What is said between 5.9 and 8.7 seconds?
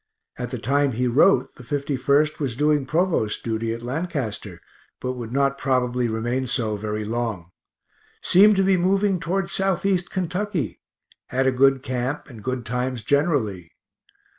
remain so very long seem to